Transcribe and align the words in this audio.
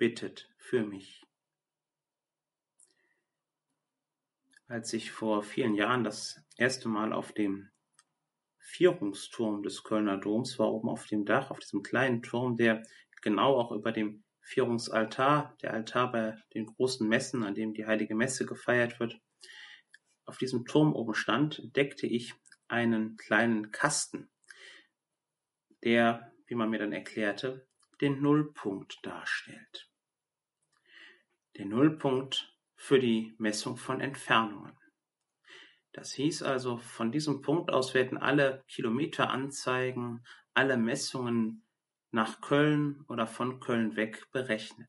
bittet 0.00 0.48
für 0.56 0.82
mich. 0.82 1.26
Als 4.66 4.94
ich 4.94 5.10
vor 5.10 5.42
vielen 5.42 5.74
Jahren 5.74 6.04
das 6.04 6.42
erste 6.56 6.88
Mal 6.88 7.12
auf 7.12 7.32
dem 7.32 7.68
Vierungsturm 8.56 9.62
des 9.62 9.84
Kölner 9.84 10.16
Doms 10.16 10.58
war, 10.58 10.72
oben 10.72 10.88
auf 10.88 11.06
dem 11.06 11.26
Dach, 11.26 11.50
auf 11.50 11.58
diesem 11.58 11.82
kleinen 11.82 12.22
Turm, 12.22 12.56
der 12.56 12.82
genau 13.20 13.58
auch 13.58 13.72
über 13.72 13.92
dem 13.92 14.24
Vierungsaltar, 14.40 15.54
der 15.60 15.74
Altar 15.74 16.10
bei 16.10 16.42
den 16.54 16.64
großen 16.64 17.06
Messen, 17.06 17.42
an 17.42 17.54
dem 17.54 17.74
die 17.74 17.84
heilige 17.84 18.14
Messe 18.14 18.46
gefeiert 18.46 19.00
wird, 19.00 19.20
auf 20.24 20.38
diesem 20.38 20.64
Turm 20.64 20.94
oben 20.94 21.14
stand, 21.14 21.58
entdeckte 21.58 22.06
ich 22.06 22.32
einen 22.68 23.18
kleinen 23.18 23.70
Kasten, 23.70 24.30
der, 25.84 26.32
wie 26.46 26.54
man 26.54 26.70
mir 26.70 26.78
dann 26.78 26.94
erklärte, 26.94 27.68
den 28.00 28.22
Nullpunkt 28.22 28.98
darstellt. 29.02 29.89
Der 31.56 31.66
Nullpunkt 31.66 32.56
für 32.76 32.98
die 32.98 33.34
Messung 33.38 33.76
von 33.76 34.00
Entfernungen. 34.00 34.78
Das 35.92 36.12
hieß 36.12 36.42
also, 36.42 36.78
von 36.78 37.10
diesem 37.10 37.42
Punkt 37.42 37.72
aus 37.72 37.94
werden 37.94 38.16
alle 38.16 38.64
Kilometeranzeigen, 38.68 40.24
alle 40.54 40.76
Messungen 40.76 41.64
nach 42.12 42.40
Köln 42.40 43.04
oder 43.08 43.26
von 43.26 43.60
Köln 43.60 43.96
weg 43.96 44.26
berechnet. 44.32 44.88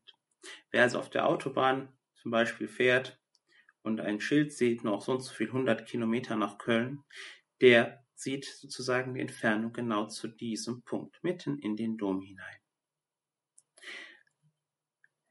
Wer 0.70 0.82
also 0.82 0.98
auf 0.98 1.10
der 1.10 1.28
Autobahn 1.28 1.92
zum 2.14 2.30
Beispiel 2.30 2.68
fährt 2.68 3.20
und 3.82 4.00
ein 4.00 4.20
Schild 4.20 4.52
sieht, 4.52 4.84
noch 4.84 5.02
so 5.02 5.12
und 5.12 5.20
so 5.20 5.32
viel 5.32 5.48
100 5.48 5.86
Kilometer 5.86 6.36
nach 6.36 6.58
Köln, 6.58 7.02
der 7.60 8.04
sieht 8.14 8.44
sozusagen 8.44 9.14
die 9.14 9.20
Entfernung 9.20 9.72
genau 9.72 10.06
zu 10.06 10.28
diesem 10.28 10.82
Punkt, 10.82 11.22
mitten 11.22 11.58
in 11.58 11.76
den 11.76 11.96
Dom 11.96 12.20
hinein. 12.20 12.61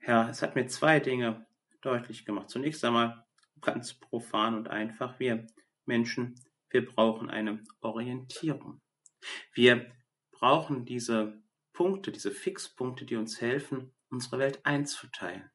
Ja, 0.05 0.29
es 0.29 0.41
hat 0.41 0.55
mir 0.55 0.67
zwei 0.67 0.99
Dinge 0.99 1.45
deutlich 1.81 2.25
gemacht. 2.25 2.49
Zunächst 2.49 2.83
einmal 2.83 3.25
ganz 3.61 3.93
profan 3.93 4.55
und 4.55 4.67
einfach, 4.67 5.19
wir 5.19 5.45
Menschen, 5.85 6.35
wir 6.69 6.85
brauchen 6.85 7.29
eine 7.29 7.63
Orientierung. 7.81 8.81
Wir 9.53 9.91
brauchen 10.31 10.85
diese 10.85 11.43
Punkte, 11.73 12.11
diese 12.11 12.31
Fixpunkte, 12.31 13.05
die 13.05 13.15
uns 13.15 13.41
helfen, 13.41 13.93
unsere 14.09 14.39
Welt 14.39 14.65
einzuteilen. 14.65 15.51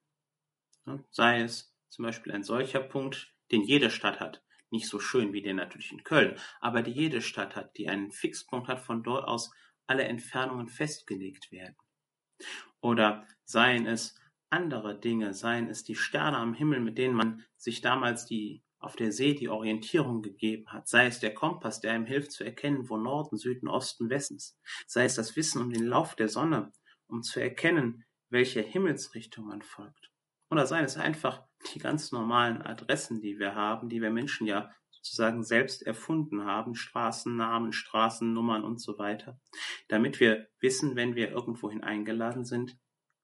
Sei 1.10 1.40
es 1.40 1.74
zum 1.88 2.04
Beispiel 2.04 2.32
ein 2.32 2.44
solcher 2.44 2.80
Punkt, 2.80 3.34
den 3.50 3.62
jede 3.62 3.90
Stadt 3.90 4.20
hat. 4.20 4.44
Nicht 4.70 4.88
so 4.88 5.00
schön 5.00 5.32
wie 5.32 5.42
den 5.42 5.56
natürlich 5.56 5.90
in 5.92 6.04
Köln, 6.04 6.38
aber 6.60 6.82
die 6.82 6.92
jede 6.92 7.22
Stadt 7.22 7.56
hat, 7.56 7.76
die 7.76 7.88
einen 7.88 8.10
Fixpunkt 8.12 8.68
hat, 8.68 8.80
von 8.80 9.02
dort 9.02 9.26
aus 9.26 9.52
alle 9.86 10.04
Entfernungen 10.04 10.68
festgelegt 10.68 11.50
werden. 11.50 11.76
Oder 12.80 13.26
seien 13.44 13.86
es 13.86 14.20
andere 14.56 14.98
Dinge, 14.98 15.34
seien 15.34 15.68
es 15.68 15.84
die 15.84 15.94
Sterne 15.94 16.38
am 16.38 16.54
Himmel, 16.54 16.80
mit 16.80 16.96
denen 16.96 17.14
man 17.14 17.44
sich 17.56 17.82
damals 17.82 18.24
die 18.24 18.62
auf 18.78 18.96
der 18.96 19.12
See 19.12 19.34
die 19.34 19.48
Orientierung 19.48 20.22
gegeben 20.22 20.66
hat, 20.68 20.88
sei 20.88 21.06
es 21.06 21.20
der 21.20 21.34
Kompass, 21.34 21.80
der 21.80 21.92
einem 21.92 22.06
hilft 22.06 22.32
zu 22.32 22.44
erkennen, 22.44 22.88
wo 22.88 22.96
Norden, 22.96 23.36
Süden, 23.36 23.68
Osten, 23.68 24.10
Westen 24.10 24.36
ist, 24.36 24.58
sei 24.86 25.04
es 25.04 25.14
das 25.14 25.36
Wissen 25.36 25.60
um 25.60 25.70
den 25.70 25.84
Lauf 25.84 26.14
der 26.14 26.28
Sonne, 26.28 26.72
um 27.06 27.22
zu 27.22 27.40
erkennen, 27.40 28.04
welche 28.28 28.60
Himmelsrichtung 28.60 29.46
man 29.46 29.62
folgt. 29.62 30.10
Oder 30.50 30.66
seien 30.66 30.84
es 30.84 30.96
einfach 30.96 31.42
die 31.74 31.78
ganz 31.78 32.12
normalen 32.12 32.62
Adressen, 32.62 33.20
die 33.20 33.38
wir 33.38 33.54
haben, 33.54 33.88
die 33.88 34.00
wir 34.00 34.10
Menschen 34.10 34.46
ja 34.46 34.70
sozusagen 34.90 35.42
selbst 35.44 35.82
erfunden 35.82 36.44
haben, 36.44 36.74
Straßennamen, 36.74 37.72
Straßennummern 37.72 38.64
und 38.64 38.80
so 38.80 38.98
weiter, 38.98 39.40
damit 39.88 40.20
wir 40.20 40.48
wissen, 40.60 40.96
wenn 40.96 41.14
wir 41.14 41.30
irgendwohin 41.30 41.82
eingeladen 41.82 42.44
sind, 42.44 42.76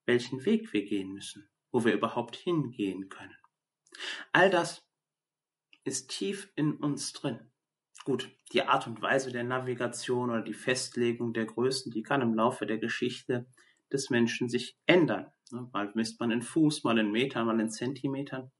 welchen 0.05 0.45
Weg 0.45 0.73
wir 0.73 0.85
gehen 0.85 1.13
müssen, 1.13 1.49
wo 1.71 1.85
wir 1.85 1.93
überhaupt 1.93 2.35
hingehen 2.35 3.09
können. 3.09 3.35
All 4.31 4.49
das 4.49 4.83
ist 5.83 6.09
tief 6.09 6.51
in 6.55 6.73
uns 6.73 7.13
drin. 7.13 7.51
Gut, 8.05 8.29
die 8.51 8.63
Art 8.63 8.87
und 8.87 9.01
Weise 9.01 9.31
der 9.31 9.43
Navigation 9.43 10.29
oder 10.29 10.41
die 10.41 10.53
Festlegung 10.53 11.33
der 11.33 11.45
Größen, 11.45 11.91
die 11.91 12.03
kann 12.03 12.21
im 12.21 12.33
Laufe 12.33 12.65
der 12.65 12.77
Geschichte 12.77 13.47
des 13.91 14.09
Menschen 14.09 14.49
sich 14.49 14.77
ändern. 14.85 15.31
Ne, 15.51 15.69
mal 15.71 15.91
misst 15.95 16.19
man 16.19 16.31
in 16.31 16.41
Fuß, 16.41 16.83
mal 16.83 16.97
in 16.97 17.11
Metern, 17.11 17.45
mal 17.45 17.59
in 17.59 17.69
Zentimetern. 17.69 18.51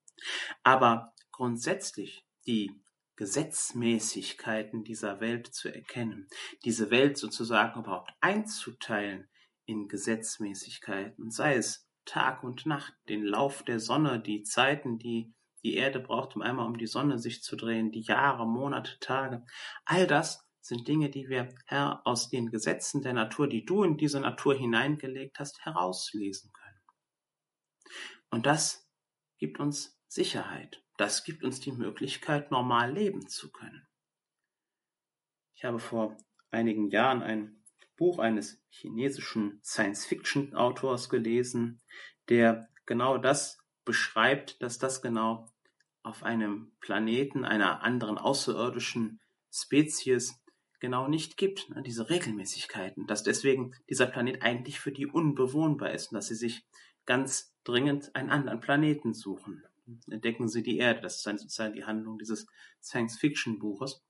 Aber 0.63 1.13
grundsätzlich 1.31 2.25
die 2.45 2.71
Gesetzmäßigkeiten 3.15 4.83
dieser 4.83 5.19
Welt 5.19 5.47
zu 5.47 5.73
erkennen, 5.73 6.27
diese 6.63 6.89
Welt 6.89 7.17
sozusagen 7.17 7.79
überhaupt 7.79 8.11
einzuteilen 8.21 9.27
in 9.65 9.87
Gesetzmäßigkeiten, 9.87 11.31
sei 11.31 11.55
es 11.55 11.87
Tag 12.05 12.43
und 12.43 12.65
Nacht, 12.65 12.93
den 13.07 13.23
Lauf 13.23 13.63
der 13.63 13.79
Sonne, 13.79 14.21
die 14.21 14.43
Zeiten, 14.43 14.97
die 14.97 15.33
die 15.63 15.75
Erde 15.75 15.99
braucht, 15.99 16.35
um 16.35 16.41
einmal 16.41 16.67
um 16.67 16.77
die 16.77 16.87
Sonne 16.87 17.17
sich 17.17 17.41
zu 17.41 17.55
drehen, 17.55 17.91
die 17.91 18.01
Jahre, 18.01 18.45
Monate, 18.45 18.99
Tage. 18.99 19.45
All 19.85 20.07
das 20.07 20.45
sind 20.59 20.87
Dinge, 20.87 21.09
die 21.09 21.29
wir, 21.29 21.49
Herr, 21.65 22.05
aus 22.05 22.29
den 22.29 22.49
Gesetzen 22.49 23.01
der 23.01 23.13
Natur, 23.13 23.47
die 23.47 23.65
du 23.65 23.83
in 23.83 23.97
diese 23.97 24.19
Natur 24.19 24.55
hineingelegt 24.55 25.39
hast, 25.39 25.63
herauslesen 25.63 26.51
können. 26.51 26.81
Und 28.29 28.45
das 28.45 28.89
gibt 29.37 29.59
uns 29.59 29.99
Sicherheit. 30.07 30.83
Das 30.97 31.23
gibt 31.23 31.43
uns 31.43 31.59
die 31.59 31.71
Möglichkeit, 31.71 32.51
normal 32.51 32.93
leben 32.93 33.27
zu 33.27 33.51
können. 33.51 33.87
Ich 35.55 35.63
habe 35.63 35.79
vor 35.79 36.17
einigen 36.51 36.89
Jahren 36.89 37.23
ein 37.23 37.62
Buch 37.95 38.19
eines 38.19 38.61
chinesischen 38.69 39.59
Science-Fiction-Autors 39.63 41.09
gelesen, 41.09 41.81
der 42.29 42.69
genau 42.85 43.17
das 43.17 43.57
beschreibt, 43.85 44.61
dass 44.61 44.77
das 44.77 45.01
genau 45.01 45.49
auf 46.03 46.23
einem 46.23 46.71
Planeten 46.79 47.45
einer 47.45 47.81
anderen 47.81 48.17
außerirdischen 48.17 49.21
Spezies 49.51 50.43
genau 50.79 51.07
nicht 51.07 51.37
gibt, 51.37 51.69
ne, 51.69 51.81
diese 51.81 52.09
Regelmäßigkeiten, 52.09 53.07
dass 53.07 53.23
deswegen 53.23 53.73
dieser 53.89 54.05
Planet 54.05 54.41
eigentlich 54.41 54.79
für 54.79 54.91
die 54.91 55.07
unbewohnbar 55.07 55.91
ist 55.91 56.11
und 56.11 56.15
dass 56.15 56.27
sie 56.27 56.35
sich 56.35 56.65
ganz 57.05 57.55
dringend 57.63 58.13
einen 58.15 58.29
anderen 58.29 58.59
Planeten 58.59 59.13
suchen. 59.13 59.63
Entdecken 60.09 60.49
sie 60.49 60.63
die 60.63 60.77
Erde, 60.77 61.01
das 61.01 61.17
ist 61.17 61.25
dann 61.25 61.37
sozusagen 61.37 61.73
die 61.73 61.85
Handlung 61.85 62.17
dieses 62.17 62.47
Science-Fiction-Buches. 62.81 64.03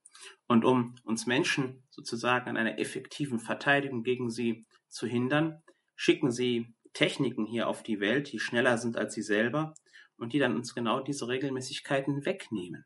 Und 0.46 0.64
um 0.64 0.96
uns 1.04 1.26
Menschen 1.26 1.82
sozusagen 1.90 2.48
an 2.48 2.56
einer 2.56 2.78
effektiven 2.78 3.38
Verteidigung 3.38 4.02
gegen 4.02 4.30
sie 4.30 4.66
zu 4.88 5.06
hindern, 5.06 5.62
schicken 5.96 6.30
sie 6.30 6.74
Techniken 6.92 7.46
hier 7.46 7.68
auf 7.68 7.82
die 7.82 8.00
Welt, 8.00 8.32
die 8.32 8.38
schneller 8.38 8.78
sind 8.78 8.96
als 8.96 9.14
sie 9.14 9.22
selber 9.22 9.74
und 10.16 10.32
die 10.32 10.38
dann 10.38 10.54
uns 10.54 10.74
genau 10.74 11.00
diese 11.00 11.28
Regelmäßigkeiten 11.28 12.24
wegnehmen. 12.24 12.84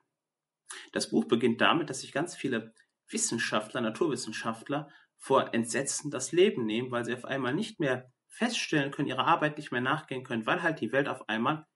Das 0.93 1.11
Buch 1.11 1.27
beginnt 1.27 1.61
damit, 1.61 1.91
dass 1.91 2.00
sich 2.00 2.12
ganz 2.12 2.34
viele 2.34 2.75
Wissenschaftler, 3.09 3.81
Naturwissenschaftler 3.81 4.89
vor 5.16 5.53
Entsetzen 5.55 6.10
das 6.10 6.33
Leben 6.33 6.65
nehmen, 6.65 6.91
weil 6.91 7.05
sie 7.05 7.15
auf 7.15 7.25
einmal 7.25 7.55
nicht 7.55 7.81
mehr 7.81 8.10
feststellen 8.28 8.91
können, 8.93 9.09
ihrer 9.09 9.27
Arbeit 9.27 9.56
nicht 9.56 9.72
mehr 9.72 9.81
nachgehen 9.81 10.25
können, 10.25 10.47
weil 10.47 10.62
halt 10.62 10.81
die 10.81 10.93
Welt 10.93 11.09
auf 11.09 11.28
einmal 11.28 11.66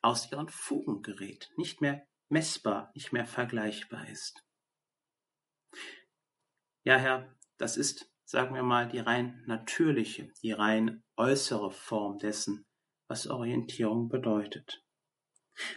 aus 0.00 0.30
ihren 0.30 0.48
Fugen 0.48 1.02
gerät, 1.02 1.50
nicht 1.56 1.80
mehr 1.80 2.06
messbar, 2.28 2.90
nicht 2.94 3.12
mehr 3.12 3.26
vergleichbar 3.26 4.08
ist. 4.08 4.44
Ja, 6.88 6.96
Herr, 6.96 7.36
das 7.58 7.76
ist, 7.76 8.10
sagen 8.24 8.54
wir 8.54 8.62
mal, 8.62 8.88
die 8.88 8.98
rein 8.98 9.42
natürliche, 9.44 10.32
die 10.42 10.52
rein 10.52 11.04
äußere 11.18 11.70
Form 11.70 12.18
dessen, 12.18 12.64
was 13.08 13.26
Orientierung 13.26 14.08
bedeutet. 14.08 14.82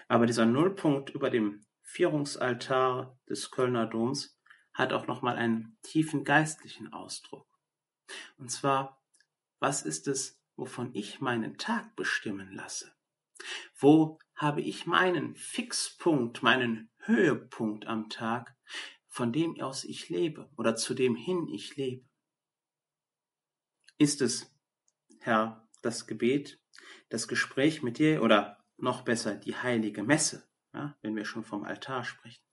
Aber 0.08 0.26
dieser 0.26 0.46
Nullpunkt 0.46 1.10
über 1.10 1.30
dem 1.30 1.66
Vierungsaltar 1.82 3.20
des 3.28 3.52
Kölner 3.52 3.88
Doms 3.88 4.40
hat 4.74 4.94
auch 4.94 5.06
nochmal 5.06 5.36
einen 5.36 5.78
tiefen 5.82 6.24
geistlichen 6.24 6.94
Ausdruck. 6.94 7.46
Und 8.38 8.50
zwar, 8.50 9.04
was 9.60 9.82
ist 9.82 10.08
es, 10.08 10.42
wovon 10.56 10.92
ich 10.94 11.20
meinen 11.20 11.58
Tag 11.58 11.94
bestimmen 11.98 12.54
lasse? 12.54 12.90
Wo 13.76 14.18
habe 14.34 14.62
ich 14.62 14.86
meinen 14.86 15.36
Fixpunkt, 15.36 16.42
meinen 16.42 16.90
Höhepunkt 17.00 17.86
am 17.86 18.08
Tag, 18.08 18.56
von 19.12 19.34
dem 19.34 19.60
aus 19.60 19.84
ich 19.84 20.10
lebe 20.10 20.50
oder 20.58 20.76
zu 20.76 20.94
dem 20.94 21.16
hin 21.16 21.48
ich 21.48 21.76
lebe? 21.76 22.08
Ist 23.98 24.22
es, 24.22 24.50
Herr, 25.20 25.68
das 25.82 26.08
Gebet, 26.08 26.60
das 27.10 27.28
Gespräch 27.28 27.84
mit 27.84 28.00
dir 28.00 28.24
oder 28.24 28.64
noch 28.78 29.04
besser 29.04 29.36
die 29.36 29.56
heilige 29.56 30.02
Messe, 30.02 30.48
ja, 30.74 30.98
wenn 31.02 31.16
wir 31.16 31.26
schon 31.26 31.44
vom 31.44 31.64
Altar 31.64 32.06
sprechen, 32.06 32.44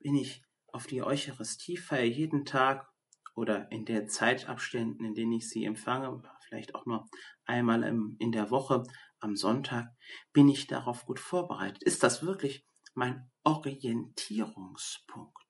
bin 0.00 0.16
ich 0.16 0.44
auf 0.66 0.86
die 0.86 1.02
Eucharistiefeier 1.02 2.04
jeden 2.04 2.44
Tag 2.44 2.90
oder 3.34 3.70
in 3.70 3.84
der 3.84 4.08
Zeitabständen, 4.08 5.06
in 5.06 5.14
denen 5.14 5.32
ich 5.32 5.48
sie 5.48 5.64
empfange, 5.64 6.20
vielleicht 6.48 6.74
auch 6.74 6.84
nur 6.84 7.08
einmal 7.44 7.84
in 8.18 8.32
der 8.32 8.50
Woche 8.50 8.82
am 9.20 9.36
Sonntag, 9.36 9.94
bin 10.32 10.48
ich 10.48 10.66
darauf 10.66 11.06
gut 11.06 11.20
vorbereitet? 11.20 11.82
Ist 11.84 12.02
das 12.02 12.24
wirklich 12.24 12.66
mein 12.94 13.30
Orientierungspunkt? 13.44 15.41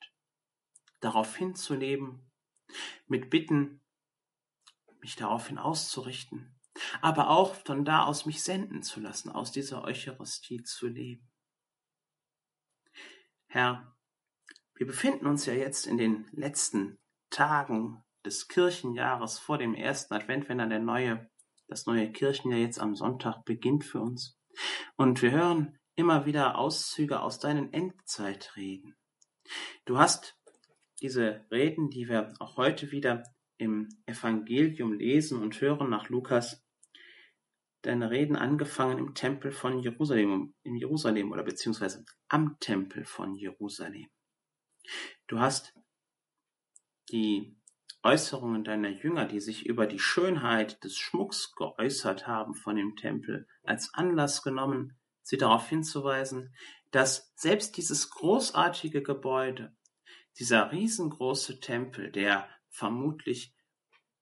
Darauf 1.02 1.36
hinzuleben, 1.36 2.30
mit 3.06 3.28
Bitten, 3.28 3.82
mich 5.00 5.16
daraufhin 5.16 5.58
auszurichten, 5.58 6.58
aber 7.00 7.28
auch 7.28 7.54
von 7.54 7.84
da 7.84 8.04
aus 8.04 8.24
mich 8.24 8.42
senden 8.42 8.82
zu 8.82 9.00
lassen, 9.00 9.30
aus 9.30 9.52
dieser 9.52 9.82
Eucharistie 9.84 10.62
zu 10.62 10.86
leben. 10.86 11.28
Herr, 13.48 13.94
wir 14.74 14.86
befinden 14.86 15.26
uns 15.26 15.44
ja 15.44 15.54
jetzt 15.54 15.86
in 15.86 15.98
den 15.98 16.28
letzten 16.32 16.98
Tagen 17.30 18.02
des 18.24 18.46
Kirchenjahres 18.46 19.40
vor 19.40 19.58
dem 19.58 19.74
ersten 19.74 20.14
Advent, 20.14 20.48
wenn 20.48 20.58
dann 20.58 20.70
der 20.70 20.78
neue, 20.78 21.28
das 21.66 21.86
neue 21.86 22.12
Kirchenjahr 22.12 22.60
jetzt 22.60 22.78
am 22.78 22.94
Sonntag 22.94 23.44
beginnt 23.44 23.84
für 23.84 24.00
uns. 24.00 24.38
Und 24.96 25.20
wir 25.20 25.32
hören 25.32 25.78
immer 25.96 26.26
wieder 26.26 26.56
Auszüge 26.58 27.20
aus 27.20 27.40
deinen 27.40 27.72
Endzeitreden. 27.72 28.96
Du 29.84 29.98
hast 29.98 30.38
diese 31.02 31.44
Reden, 31.50 31.90
die 31.90 32.08
wir 32.08 32.32
auch 32.38 32.56
heute 32.56 32.92
wieder 32.92 33.24
im 33.58 33.88
Evangelium 34.06 34.92
lesen 34.92 35.40
und 35.40 35.60
hören 35.60 35.90
nach 35.90 36.08
Lukas, 36.08 36.64
deine 37.82 38.10
Reden 38.10 38.36
angefangen 38.36 38.98
im 38.98 39.14
Tempel 39.14 39.50
von 39.50 39.80
Jerusalem, 39.80 40.54
in 40.62 40.76
Jerusalem 40.76 41.32
oder 41.32 41.42
beziehungsweise 41.42 42.04
am 42.28 42.56
Tempel 42.60 43.04
von 43.04 43.34
Jerusalem. 43.34 44.08
Du 45.26 45.40
hast 45.40 45.74
die 47.10 47.56
Äußerungen 48.04 48.64
deiner 48.64 48.88
Jünger, 48.88 49.26
die 49.26 49.40
sich 49.40 49.66
über 49.66 49.86
die 49.86 49.98
Schönheit 49.98 50.82
des 50.82 50.96
Schmucks 50.96 51.54
geäußert 51.54 52.26
haben 52.26 52.54
von 52.54 52.76
dem 52.76 52.96
Tempel, 52.96 53.46
als 53.62 53.92
Anlass 53.94 54.42
genommen, 54.42 54.98
sie 55.22 55.36
darauf 55.36 55.68
hinzuweisen, 55.68 56.54
dass 56.90 57.32
selbst 57.36 57.76
dieses 57.76 58.10
großartige 58.10 59.02
Gebäude, 59.02 59.74
dieser 60.38 60.72
riesengroße 60.72 61.60
Tempel, 61.60 62.10
der 62.10 62.48
vermutlich 62.68 63.54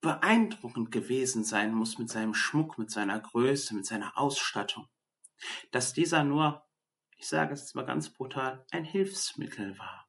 beeindruckend 0.01 0.91
gewesen 0.91 1.45
sein 1.45 1.75
muss 1.75 1.99
mit 1.99 2.09
seinem 2.09 2.35
Schmuck, 2.35 2.79
mit 2.79 2.91
seiner 2.91 3.21
Größe, 3.21 3.75
mit 3.75 3.87
seiner 3.87 4.19
Ausstattung, 4.19 4.89
dass 5.71 5.93
dieser 5.93 6.25
nur, 6.25 6.67
ich 7.17 7.29
sage 7.29 7.53
es 7.53 7.61
jetzt 7.61 7.75
mal 7.75 7.85
ganz 7.85 8.11
brutal, 8.11 8.65
ein 8.71 8.85
Hilfsmittel 8.85 9.79
war. 9.79 10.09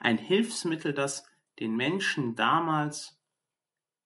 Ein 0.00 0.18
Hilfsmittel, 0.18 0.92
das 0.92 1.24
den 1.58 1.76
Menschen 1.76 2.34
damals 2.34 3.18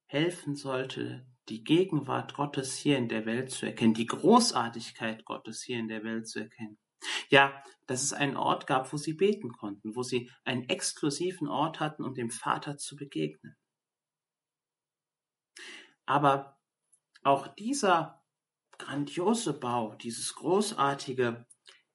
helfen 0.07 0.55
sollte, 0.57 1.27
die 1.49 1.65
Gegenwart 1.65 2.35
Gottes 2.35 2.77
hier 2.77 2.99
in 2.99 3.09
der 3.09 3.25
Welt 3.25 3.51
zu 3.51 3.67
erkennen, 3.67 3.95
die 3.95 4.07
Großartigkeit 4.07 5.25
Gottes 5.25 5.63
hier 5.63 5.79
in 5.79 5.89
der 5.89 6.05
Welt 6.05 6.29
zu 6.29 6.41
erkennen. 6.41 6.79
Ja, 7.29 7.63
dass 7.87 8.03
es 8.03 8.13
einen 8.13 8.37
Ort 8.37 8.67
gab, 8.67 8.93
wo 8.93 8.97
sie 8.97 9.15
beten 9.15 9.53
konnten, 9.53 9.95
wo 9.95 10.03
sie 10.03 10.31
einen 10.45 10.69
exklusiven 10.69 11.49
Ort 11.49 11.81
hatten, 11.81 12.05
um 12.05 12.15
dem 12.15 12.31
Vater 12.31 12.79
zu 12.79 12.97
begegnen. 12.97 13.57
Aber 16.05 16.59
auch 17.23 17.49
dieser 17.49 18.25
grandiose 18.79 19.59
Bau, 19.59 19.95
dieses 19.95 20.35
großartige 20.35 21.47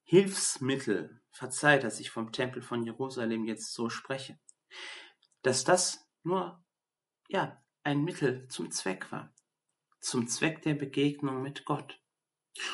Hilfsmittel, 0.03 1.21
verzeiht, 1.31 1.83
dass 1.83 2.00
ich 2.00 2.12
vom 2.12 2.31
Tempel 2.31 2.62
von 2.62 2.83
Jerusalem 2.83 3.45
jetzt 3.45 3.74
so 3.74 3.89
spreche, 3.89 4.38
dass 5.42 5.63
das 5.63 6.06
nur, 6.24 6.63
ja, 7.30 7.63
ein 7.83 8.04
Mittel 8.04 8.47
zum 8.50 8.69
Zweck 8.71 9.12
war, 9.12 9.33
zum 10.00 10.27
Zweck 10.27 10.62
der 10.62 10.75
Begegnung 10.75 11.42
mit 11.42 11.65
Gott. 11.65 12.00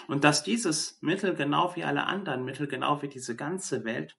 Und 0.08 0.24
dass 0.24 0.44
dieses 0.44 1.02
Mittel, 1.02 1.36
genau 1.36 1.76
wie 1.76 1.84
alle 1.84 2.06
anderen 2.06 2.44
Mittel, 2.46 2.68
genau 2.68 3.02
wie 3.02 3.08
diese 3.08 3.36
ganze 3.36 3.84
Welt, 3.84 4.18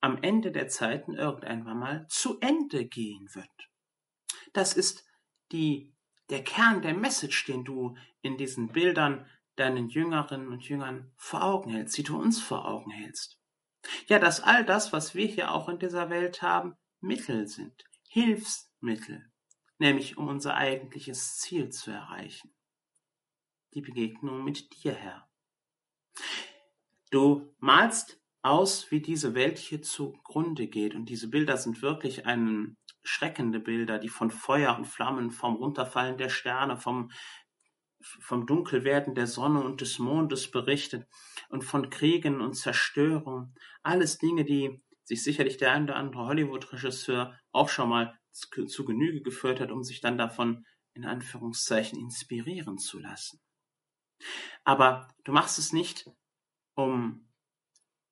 am 0.00 0.22
Ende 0.22 0.50
der 0.52 0.68
Zeiten 0.68 1.14
irgendwann 1.14 1.78
mal 1.78 2.06
zu 2.08 2.38
Ende 2.40 2.86
gehen 2.86 3.28
wird. 3.34 3.48
Das 4.52 4.72
ist 4.72 5.04
die, 5.52 5.92
der 6.30 6.42
Kern 6.42 6.82
der 6.82 6.94
Message, 6.94 7.44
den 7.44 7.64
du 7.64 7.96
in 8.22 8.36
diesen 8.36 8.68
Bildern 8.68 9.26
deinen 9.56 9.88
Jüngerinnen 9.88 10.48
und 10.48 10.66
Jüngern 10.68 11.12
vor 11.16 11.42
Augen 11.42 11.70
hältst, 11.70 11.98
die 11.98 12.02
du 12.02 12.18
uns 12.18 12.40
vor 12.40 12.66
Augen 12.66 12.90
hältst. 12.90 13.38
Ja, 14.06 14.18
dass 14.18 14.40
all 14.40 14.64
das, 14.64 14.92
was 14.92 15.14
wir 15.14 15.26
hier 15.26 15.52
auch 15.52 15.68
in 15.68 15.78
dieser 15.78 16.10
Welt 16.10 16.42
haben, 16.42 16.76
Mittel 17.00 17.46
sind, 17.46 17.84
Hilfsmittel, 18.08 19.30
nämlich 19.78 20.18
um 20.18 20.28
unser 20.28 20.54
eigentliches 20.54 21.36
Ziel 21.38 21.70
zu 21.70 21.90
erreichen. 21.90 22.54
Die 23.74 23.82
Begegnung 23.82 24.44
mit 24.44 24.82
dir, 24.82 24.92
Herr. 24.92 25.28
Du 27.10 27.54
malst 27.58 28.20
aus, 28.42 28.90
wie 28.90 29.00
diese 29.00 29.34
Welt 29.34 29.58
hier 29.58 29.82
zugrunde 29.82 30.66
geht. 30.66 30.94
Und 30.94 31.06
diese 31.06 31.28
Bilder 31.28 31.56
sind 31.56 31.82
wirklich 31.82 32.26
einen 32.26 32.76
schreckende 33.02 33.60
Bilder, 33.60 33.98
die 33.98 34.08
von 34.08 34.30
Feuer 34.30 34.76
und 34.76 34.86
Flammen, 34.86 35.30
vom 35.30 35.56
Runterfallen 35.56 36.18
der 36.18 36.30
Sterne, 36.30 36.76
vom, 36.76 37.10
vom 38.00 38.46
Dunkelwerden 38.46 39.14
der 39.14 39.26
Sonne 39.26 39.62
und 39.62 39.80
des 39.80 39.98
Mondes 39.98 40.50
berichtet 40.50 41.06
und 41.48 41.62
von 41.62 41.90
Kriegen 41.90 42.40
und 42.40 42.54
Zerstörung. 42.54 43.54
Alles 43.82 44.18
Dinge, 44.18 44.44
die 44.44 44.82
sich 45.04 45.22
sicherlich 45.22 45.56
der 45.56 45.72
ein 45.72 45.84
oder 45.84 45.96
andere 45.96 46.26
Hollywood-Regisseur 46.26 47.38
auch 47.52 47.68
schon 47.68 47.88
mal 47.88 48.18
zu, 48.32 48.66
zu 48.66 48.84
Genüge 48.84 49.22
geführt 49.22 49.60
hat, 49.60 49.70
um 49.70 49.82
sich 49.82 50.00
dann 50.00 50.16
davon 50.16 50.64
in 50.94 51.04
Anführungszeichen 51.04 51.98
inspirieren 51.98 52.78
zu 52.78 52.98
lassen. 52.98 53.40
Aber 54.64 55.08
du 55.24 55.32
machst 55.32 55.58
es 55.58 55.72
nicht, 55.72 56.10
um 56.74 57.28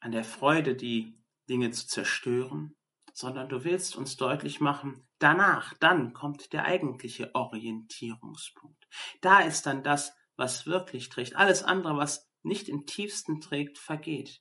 an 0.01 0.13
der 0.13 0.25
Freude 0.25 0.75
die 0.75 1.21
Dinge 1.49 1.71
zu 1.71 1.87
zerstören, 1.87 2.77
sondern 3.13 3.49
du 3.49 3.65
willst 3.65 3.97
uns 3.97 4.17
deutlich 4.17 4.61
machen, 4.61 5.09
danach, 5.19 5.75
dann 5.75 6.13
kommt 6.13 6.53
der 6.53 6.65
eigentliche 6.65 7.35
Orientierungspunkt. 7.35 8.87
Da 9.21 9.41
ist 9.41 9.67
dann 9.67 9.83
das, 9.83 10.15
was 10.37 10.67
wirklich 10.67 11.09
trägt. 11.09 11.35
Alles 11.35 11.65
andere, 11.65 11.97
was 11.97 12.31
nicht 12.43 12.69
im 12.69 12.87
tiefsten 12.87 13.41
trägt, 13.41 13.79
vergeht. 13.79 14.41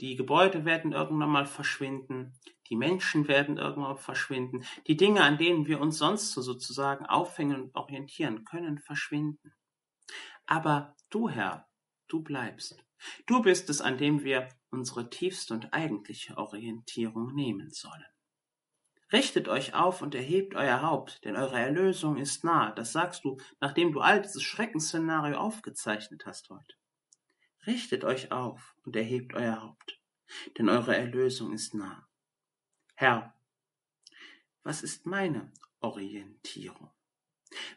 Die 0.00 0.14
Gebäude 0.14 0.64
werden 0.64 0.92
irgendwann 0.92 1.30
mal 1.30 1.46
verschwinden, 1.46 2.38
die 2.70 2.76
Menschen 2.76 3.26
werden 3.26 3.56
irgendwann 3.56 3.96
verschwinden, 3.96 4.64
die 4.86 4.96
Dinge, 4.96 5.22
an 5.22 5.38
denen 5.38 5.66
wir 5.66 5.80
uns 5.80 5.98
sonst 5.98 6.30
so 6.30 6.40
sozusagen 6.40 7.04
aufhängen 7.06 7.62
und 7.62 7.74
orientieren 7.74 8.44
können, 8.44 8.78
verschwinden. 8.78 9.52
Aber 10.48 10.96
du, 11.10 11.28
Herr, 11.28 11.68
du 12.08 12.22
bleibst. 12.22 12.82
Du 13.26 13.42
bist 13.42 13.68
es, 13.68 13.82
an 13.82 13.98
dem 13.98 14.24
wir 14.24 14.48
unsere 14.70 15.10
tiefste 15.10 15.52
und 15.52 15.74
eigentliche 15.74 16.38
Orientierung 16.38 17.34
nehmen 17.34 17.70
sollen. 17.70 18.06
Richtet 19.12 19.48
euch 19.48 19.74
auf 19.74 20.00
und 20.00 20.14
erhebt 20.14 20.54
euer 20.54 20.80
Haupt, 20.80 21.22
denn 21.24 21.36
eure 21.36 21.58
Erlösung 21.58 22.16
ist 22.16 22.44
nah. 22.44 22.72
Das 22.72 22.92
sagst 22.92 23.24
du, 23.24 23.36
nachdem 23.60 23.92
du 23.92 24.00
all 24.00 24.22
dieses 24.22 24.42
Schreckensszenario 24.42 25.36
aufgezeichnet 25.36 26.24
hast 26.24 26.48
heute. 26.48 26.74
Richtet 27.66 28.04
euch 28.04 28.32
auf 28.32 28.74
und 28.84 28.96
erhebt 28.96 29.34
euer 29.34 29.60
Haupt, 29.60 30.00
denn 30.56 30.70
eure 30.70 30.96
Erlösung 30.96 31.52
ist 31.52 31.74
nah. 31.74 32.08
Herr, 32.94 33.34
was 34.62 34.82
ist 34.82 35.04
meine 35.04 35.52
Orientierung? 35.80 36.90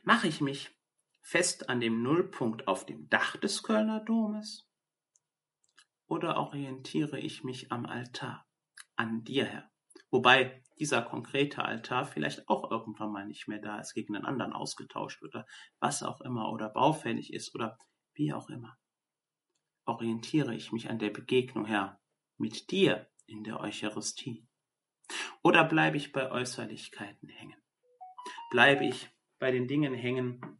Mache 0.03 0.29
ich 0.29 0.39
mich 0.39 0.73
fest 1.21 1.69
an 1.69 1.79
dem 1.79 2.03
Nullpunkt 2.03 2.67
auf 2.67 2.85
dem 2.85 3.09
Dach 3.09 3.37
des 3.37 3.63
Kölner 3.63 3.99
Domes? 4.01 4.67
Oder 6.07 6.37
orientiere 6.37 7.19
ich 7.19 7.43
mich 7.43 7.71
am 7.71 7.85
Altar, 7.85 8.45
an 8.95 9.23
dir, 9.23 9.45
Herr? 9.45 9.71
Wobei 10.09 10.61
dieser 10.77 11.01
konkrete 11.01 11.63
Altar 11.63 12.05
vielleicht 12.05 12.49
auch 12.49 12.69
irgendwann 12.69 13.11
mal 13.11 13.25
nicht 13.25 13.47
mehr 13.47 13.59
da 13.59 13.79
ist, 13.79 13.93
gegen 13.93 14.15
einen 14.15 14.25
anderen 14.25 14.51
ausgetauscht 14.51 15.23
oder 15.23 15.45
was 15.79 16.03
auch 16.03 16.21
immer 16.21 16.51
oder 16.51 16.69
baufällig 16.69 17.31
ist 17.33 17.55
oder 17.55 17.77
wie 18.13 18.33
auch 18.33 18.49
immer 18.49 18.77
orientiere 19.85 20.55
ich 20.55 20.71
mich 20.71 20.89
an 20.89 20.99
der 20.99 21.09
Begegnung, 21.09 21.65
Herr, 21.65 21.99
mit 22.37 22.71
dir 22.71 23.07
in 23.25 23.43
der 23.43 23.59
Eucharistie? 23.59 24.47
Oder 25.43 25.63
bleibe 25.63 25.97
ich 25.97 26.11
bei 26.11 26.31
Äußerlichkeiten 26.31 27.29
hängen? 27.29 27.61
Bleibe 28.49 28.85
ich 28.85 29.09
bei 29.39 29.51
den 29.51 29.67
Dingen 29.67 29.93
hängen, 29.93 30.59